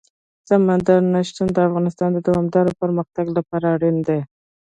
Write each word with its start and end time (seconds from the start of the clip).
سمندر 0.49 0.99
نه 1.13 1.19
شتون 1.27 1.47
د 1.51 1.57
افغانستان 1.67 2.09
د 2.13 2.17
دوامداره 2.27 2.71
پرمختګ 2.81 3.25
لپاره 3.37 3.65
اړین 3.75 3.97
دي. 4.07 4.19